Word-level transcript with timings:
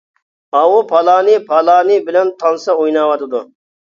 -ئاۋۇ 0.03 0.77
پالانى 0.91 1.35
پالانى 1.51 1.97
بىلەن 2.07 2.31
تانسا 2.45 2.77
ئويناۋاتىدۇ. 2.81 3.43